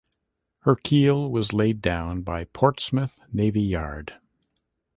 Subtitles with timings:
[0.61, 4.15] Her keel was laid down by Portsmouth Navy Yard.